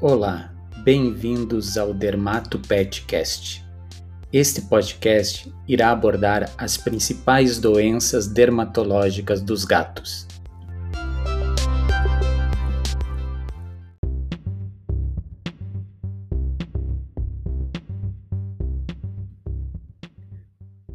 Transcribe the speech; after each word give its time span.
Olá, 0.00 0.54
bem-vindos 0.84 1.76
ao 1.76 1.92
Dermato 1.92 2.60
Petcast. 2.60 3.66
Este 4.32 4.62
podcast 4.62 5.52
irá 5.66 5.90
abordar 5.90 6.54
as 6.56 6.76
principais 6.76 7.58
doenças 7.58 8.28
dermatológicas 8.28 9.42
dos 9.42 9.64
gatos. 9.64 10.28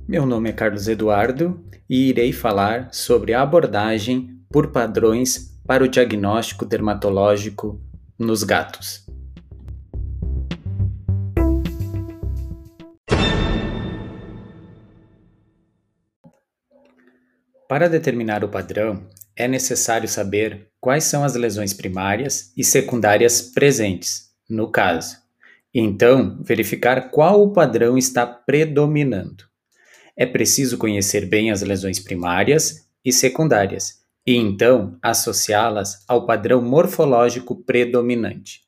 Meu 0.07 0.25
nome 0.25 0.49
é 0.49 0.53
Carlos 0.53 0.87
Eduardo 0.87 1.61
e 1.89 2.07
irei 2.07 2.31
falar 2.31 2.87
sobre 2.93 3.33
a 3.33 3.41
abordagem 3.41 4.39
por 4.49 4.71
padrões 4.71 5.59
para 5.67 5.83
o 5.83 5.89
diagnóstico 5.89 6.65
dermatológico 6.65 7.81
nos 8.17 8.43
gatos. 8.43 9.05
Para 17.67 17.89
determinar 17.89 18.43
o 18.43 18.49
padrão, 18.49 19.09
é 19.35 19.47
necessário 19.47 20.07
saber 20.07 20.67
quais 20.79 21.05
são 21.05 21.23
as 21.23 21.33
lesões 21.33 21.73
primárias 21.73 22.51
e 22.55 22.63
secundárias 22.63 23.41
presentes, 23.41 24.29
no 24.47 24.69
caso, 24.69 25.17
e 25.73 25.79
então 25.79 26.39
verificar 26.43 27.09
qual 27.09 27.41
o 27.41 27.51
padrão 27.51 27.97
está 27.97 28.27
predominando. 28.27 29.45
É 30.15 30.25
preciso 30.25 30.77
conhecer 30.77 31.25
bem 31.25 31.49
as 31.49 31.63
lesões 31.63 31.99
primárias 31.99 32.87
e 33.03 33.11
secundárias 33.11 34.02
e 34.25 34.35
então 34.35 34.97
associá-las 35.01 36.03
ao 36.07 36.25
padrão 36.25 36.61
morfológico 36.61 37.55
predominante. 37.63 38.61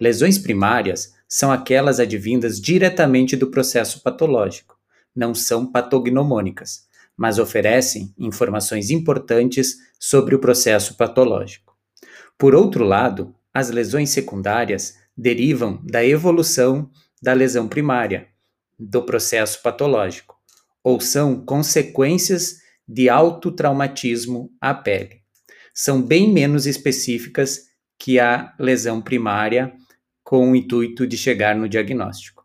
Lesões 0.00 0.38
primárias 0.38 1.12
são 1.28 1.52
aquelas 1.52 2.00
advindas 2.00 2.60
diretamente 2.60 3.36
do 3.36 3.50
processo 3.50 4.02
patológico, 4.02 4.76
não 5.14 5.34
são 5.34 5.70
patognomônicas, 5.70 6.86
mas 7.16 7.38
oferecem 7.38 8.12
informações 8.18 8.90
importantes 8.90 9.76
sobre 9.98 10.34
o 10.34 10.38
processo 10.38 10.96
patológico. 10.96 11.76
Por 12.36 12.54
outro 12.54 12.84
lado, 12.84 13.34
as 13.52 13.70
lesões 13.70 14.10
secundárias 14.10 14.96
derivam 15.16 15.80
da 15.84 16.04
evolução 16.04 16.90
da 17.22 17.32
lesão 17.32 17.68
primária, 17.68 18.26
do 18.78 19.02
processo 19.02 19.62
patológico, 19.62 20.36
ou 20.82 21.00
são 21.00 21.44
consequências 21.44 22.58
de 22.86 23.08
autotraumatismo 23.08 24.50
à 24.60 24.74
pele. 24.74 25.22
São 25.74 26.02
bem 26.02 26.32
menos 26.32 26.66
específicas 26.66 27.62
que 27.98 28.20
a 28.20 28.54
lesão 28.58 29.00
primária 29.00 29.72
com 30.22 30.50
o 30.50 30.56
intuito 30.56 31.06
de 31.06 31.16
chegar 31.16 31.56
no 31.56 31.68
diagnóstico. 31.68 32.43